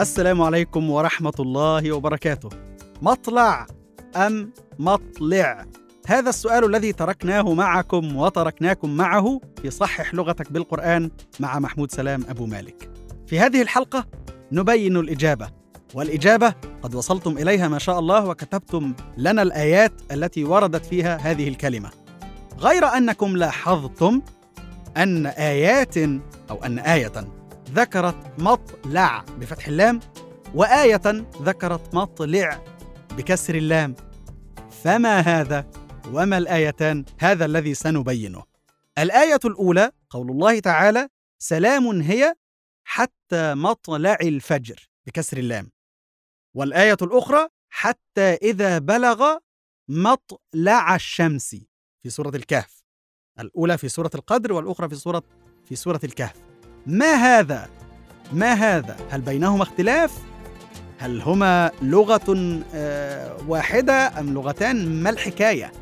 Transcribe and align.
السلام 0.00 0.42
عليكم 0.42 0.90
ورحمة 0.90 1.32
الله 1.40 1.92
وبركاته. 1.92 2.48
مطلع 3.02 3.66
أم 4.16 4.52
مطلع؟ 4.78 5.66
هذا 6.06 6.28
السؤال 6.28 6.64
الذي 6.64 6.92
تركناه 6.92 7.54
معكم 7.54 8.16
وتركناكم 8.16 8.96
معه 8.96 9.40
في 9.62 9.70
صحح 9.70 10.14
لغتك 10.14 10.52
بالقرآن 10.52 11.10
مع 11.40 11.58
محمود 11.58 11.92
سلام 11.92 12.24
أبو 12.28 12.46
مالك. 12.46 12.90
في 13.26 13.40
هذه 13.40 13.62
الحلقة 13.62 14.06
نبين 14.52 14.96
الإجابة، 14.96 15.48
والإجابة 15.94 16.54
قد 16.82 16.94
وصلتم 16.94 17.38
إليها 17.38 17.68
ما 17.68 17.78
شاء 17.78 17.98
الله 17.98 18.26
وكتبتم 18.26 18.94
لنا 19.16 19.42
الآيات 19.42 19.92
التي 20.12 20.44
وردت 20.44 20.86
فيها 20.86 21.16
هذه 21.16 21.48
الكلمة. 21.48 21.90
غير 22.58 22.84
أنكم 22.84 23.36
لاحظتم 23.36 24.22
أن 24.96 25.26
آيات 25.26 25.96
أو 26.50 26.64
أن 26.64 26.78
آية 26.78 27.39
ذكرت 27.74 28.16
مطلع 28.38 29.24
بفتح 29.38 29.68
اللام 29.68 30.00
وآية 30.54 31.26
ذكرت 31.42 31.94
مطلع 31.94 32.64
بكسر 33.10 33.54
اللام. 33.54 33.94
فما 34.84 35.20
هذا؟ 35.20 35.70
وما 36.12 36.38
الآيتان؟ 36.38 37.04
هذا 37.20 37.44
الذي 37.44 37.74
سنبينه. 37.74 38.44
الآية 38.98 39.40
الأولى 39.44 39.92
قول 40.10 40.30
الله 40.30 40.58
تعالى 40.58 41.08
سلام 41.38 42.00
هي 42.00 42.34
حتى 42.84 43.54
مطلع 43.54 44.18
الفجر 44.22 44.88
بكسر 45.06 45.38
اللام. 45.38 45.70
والآية 46.56 46.96
الأخرى 47.02 47.48
حتى 47.68 48.34
إذا 48.42 48.78
بلغ 48.78 49.36
مطلع 49.88 50.94
الشمس 50.94 51.56
في 52.02 52.10
سورة 52.10 52.36
الكهف. 52.36 52.82
الأولى 53.40 53.78
في 53.78 53.88
سورة 53.88 54.10
القدر 54.14 54.52
والأخرى 54.52 54.88
في 54.88 54.94
سورة 54.94 55.22
في 55.64 55.76
سورة 55.76 56.00
الكهف. 56.04 56.49
ما 56.86 57.14
هذا؟ 57.14 57.68
ما 58.32 58.52
هذا؟ 58.52 58.96
هل 59.10 59.20
بينهما 59.20 59.62
اختلاف؟ 59.62 60.18
هل 60.98 61.22
هما 61.22 61.70
لغة 61.82 62.60
آه، 62.74 63.36
واحدة 63.48 64.20
أم 64.20 64.34
لغتان؟ 64.34 65.02
ما 65.02 65.10
الحكاية؟ 65.10 65.72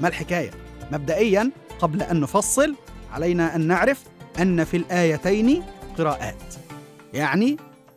ما 0.00 0.08
الحكاية؟ 0.08 0.50
مبدئيا 0.92 1.50
قبل 1.80 2.02
أن 2.02 2.20
نفصل 2.20 2.74
علينا 3.12 3.56
أن 3.56 3.60
نعرف 3.60 4.02
أن 4.40 4.64
في 4.64 4.76
الآيتين 4.76 5.62
قراءات 5.98 6.54
يعني 7.14 7.56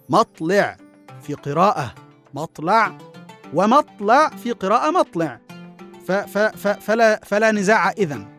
مطلع 0.09 0.77
في 1.21 1.33
قراءة 1.33 1.93
مطلع 2.33 2.97
ومطلع 3.53 4.29
في 4.29 4.51
قراءة 4.51 4.91
مطلع 4.91 5.39
فلا, 6.79 7.19
فلا 7.23 7.51
نزاع 7.51 7.91
إذن 7.91 8.32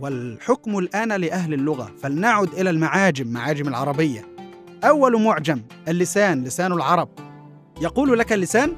والحكم 0.00 0.78
الآن 0.78 1.12
لأهل 1.12 1.54
اللغة 1.54 1.92
فلنعد 2.02 2.48
إلى 2.54 2.70
المعاجم 2.70 3.28
معاجم 3.28 3.68
العربية. 3.68 4.26
أول 4.84 5.22
معجم 5.22 5.62
اللسان 5.88 6.44
لسان 6.44 6.72
العرب. 6.72 7.08
يقول 7.80 8.18
لك 8.18 8.32
اللسان 8.32 8.72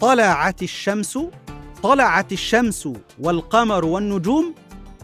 طلعت 0.00 0.62
الشمس 0.62 1.18
طلعت 1.82 2.32
الشمس 2.32 2.88
والقمر 3.18 3.84
والنجوم 3.84 4.54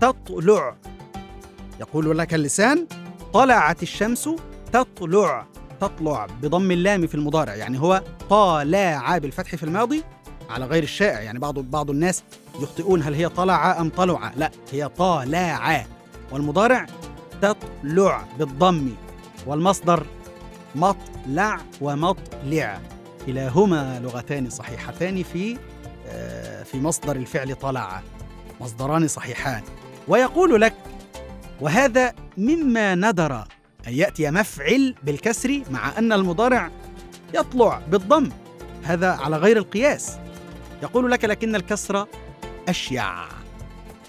تطلع. 0.00 0.77
يقول 1.81 2.19
لك 2.19 2.34
اللسان 2.34 2.87
طلعت 3.32 3.82
الشمس 3.82 4.28
تطلع 4.72 5.47
تطلع 5.81 6.27
بضم 6.43 6.71
اللام 6.71 7.06
في 7.06 7.15
المضارع. 7.15 7.55
يعني 7.55 7.81
هو 7.81 8.03
طالع 8.31 9.19
بالفتح 9.19 9.56
في 9.56 9.62
الماضي 9.62 10.03
على 10.51 10.65
غير 10.65 10.83
الشائع. 10.83 11.21
يعني 11.21 11.39
بعض 11.39 11.59
بعض 11.59 11.91
الناس 11.91 12.23
يخطئون 12.61 13.03
هل 13.03 13.15
هي 13.15 13.29
طلع 13.29 13.81
أم 13.81 13.89
طلع 13.89 14.33
لا 14.37 14.51
هي 14.73 14.89
طالع 14.89 15.87
والمضارع 16.33 16.87
تطلع 17.43 18.25
بالضم. 18.39 18.91
والمصدر 19.47 20.06
مطلع 20.75 21.61
ومطلع. 21.81 22.81
كلاهما 23.27 24.01
لغتان 24.03 24.51
صحيحتان 24.51 25.23
في 25.23 25.59
آه، 26.09 26.62
في 26.62 26.81
مصدر 26.81 27.17
الفعل 27.17 27.55
طلع 27.55 28.03
مصدران 28.61 29.09
صحيحان. 29.09 29.62
ويقول 30.09 30.61
لك 30.61 30.75
وهذا 31.61 32.15
مما 32.37 32.95
ندر 32.95 33.33
أن 33.87 33.93
يأتي 33.93 34.31
مفعل 34.31 34.95
بالكسر 35.03 35.62
مع 35.71 35.99
أن 35.99 36.12
المضارع 36.12 36.71
يطلع 37.35 37.81
بالضم. 37.89 38.29
هذا 38.83 39.11
على 39.11 39.37
غير 39.37 39.56
القياس. 39.56 40.19
يقول 40.82 41.10
لك 41.10 41.25
لكن 41.25 41.56
الكسر 41.56 42.06
أشيع 42.69 43.25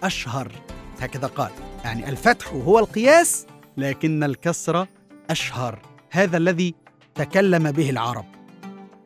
أشهر. 0.03 0.51
هكذا 0.99 1.27
قال. 1.27 1.51
يعني 1.83 2.09
الفتح 2.09 2.53
هو 2.53 2.79
القياس 2.79 3.45
لكن 3.77 4.23
الكسر 4.23 4.87
أشهر. 5.29 5.79
هذا 6.11 6.37
الذي 6.37 6.75
تكلم 7.15 7.71
به 7.71 7.89
العرب. 7.89 8.25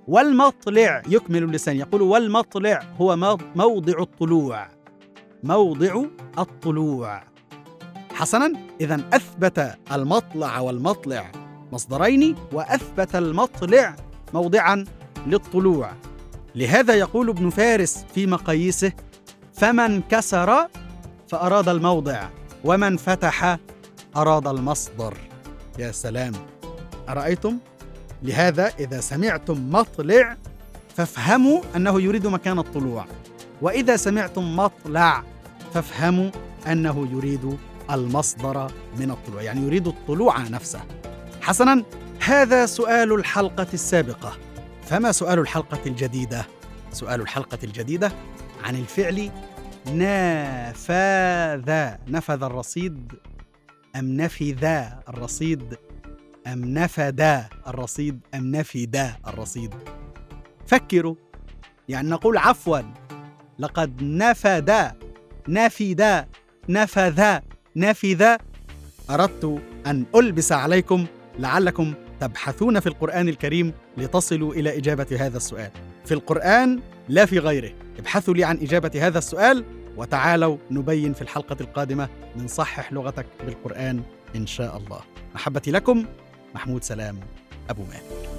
والمطلع 0.08 1.02
يكمل 1.08 1.44
اللسان 1.44 1.78
يقول 1.78 2.02
والمطلع 2.02 2.84
هو 3.02 3.16
موضع 3.56 4.02
الطلوع. 4.02 4.68
موضع 5.44 6.04
الطلوع. 6.40 7.24
حسنا؟ 8.14 8.54
إذا 8.82 9.02
أثبت 9.14 9.78
المطلع 9.92 10.60
والمطلع 10.60 11.32
مصدرين 11.72 12.36
وأثبت 12.54 13.16
المطلع 13.16 13.96
موضعا 14.34 14.86
للطلوع. 15.28 15.94
لهذا 16.56 16.94
يقول 16.94 17.30
ابن 17.30 17.50
فارس 17.50 18.06
في 18.16 18.28
مقاييسه 18.28 18.92
فمن 19.54 20.02
كسر 20.02 20.68
فأراد 21.28 21.70
الموضع 21.70 22.30
ومن 22.64 22.98
فتح 22.98 23.58
أراد 24.16 24.48
المصدر. 24.48 25.18
يا 25.80 25.92
سلام! 25.92 26.32
أرأيتم؟ 27.10 27.58
لهذا 28.24 28.72
إذا 28.80 29.00
سمعتم 29.00 29.72
مطلع 29.72 30.38
فافهموا 30.98 31.62
أنه 31.76 32.02
يريد 32.02 32.28
مكان 32.28 32.60
الطلوع 32.60 33.06
وإذا 33.62 33.96
سمعتم 33.96 34.56
مطلع 34.56 35.24
فافهموا 35.74 36.32
أنه 36.68 37.08
يريد 37.12 37.58
المصدر 37.92 38.72
من 38.98 39.12
الطلوع 39.12 39.42
يعني 39.42 39.62
يريد 39.62 39.88
الطلوع 39.88 40.42
نفسه. 40.42 40.82
حسنا 41.42 41.84
هذا 42.26 42.66
سؤال 42.66 43.14
الحلقة 43.14 43.68
السابقة. 43.74 44.38
فما 44.92 45.12
سؤال 45.12 45.40
الحلقة 45.40 45.80
الجديدة؟ 45.86 46.46
سؤال 46.92 47.22
الحلقة 47.22 47.58
الجديدة 47.64 48.12
عن 48.64 48.76
الفعل 48.76 49.32
نافذ 49.94 51.72
نفذ 52.08 52.44
الرصيد 52.44 53.14
أم 53.96 54.18
نفذ 54.22 54.64
الرصيد؟ 55.10 55.78
أم 56.48 56.66
نفد 56.66 57.46
الرصيد؟ 57.68 58.20
أم 58.36 58.52
نفد 58.56 59.12
الرصيد؟ 59.28 59.74
فكروا. 60.68 61.16
يعني 61.90 62.10
نقول 62.10 62.38
عفوا. 62.38 62.80
لقد 63.60 64.04
نفد. 64.04 64.92
نفد. 65.48 66.26
نفذ. 66.70 67.40
نفذ. 67.76 68.38
أردت 69.10 69.62
أن 69.88 70.06
ألبس 70.16 70.52
عليكم 70.52 71.06
لعلكم 71.40 71.94
تبحثون 72.22 72.80
في 72.80 72.88
القرآن 72.88 73.30
الكريم 73.30 73.74
لتصلوا 73.98 74.54
إلى 74.54 74.78
إجابة 74.78 75.08
هذا 75.20 75.38
السؤال. 75.38 75.72
في 76.06 76.14
القرآن 76.14 76.80
لا 77.10 77.26
في 77.26 77.40
غيره. 77.40 77.72
ابحثوا 78.00 78.34
لي 78.34 78.44
عن 78.44 78.58
إجابة 78.58 78.92
هذا 79.08 79.18
السؤال 79.18 79.64
وتعالوا 79.98 80.58
نبين 80.72 81.14
في 81.14 81.22
الحلقة 81.22 81.58
القادمة 81.62 82.10
من 82.36 82.48
صحح 82.48 82.94
لغتك 82.94 83.26
بالقرآن 83.46 84.02
إن 84.36 84.48
شاء 84.48 84.78
الله. 84.78 85.00
محبتي 85.36 85.72
لكم 85.72 86.06
محمود 86.56 86.84
سلام 86.84 87.20
أبو 87.70 87.84
مالك 87.84 88.31